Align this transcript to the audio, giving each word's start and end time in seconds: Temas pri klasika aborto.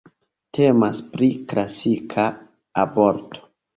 Temas 0.57 1.01
pri 1.11 1.29
klasika 1.51 2.25
aborto. 2.85 3.45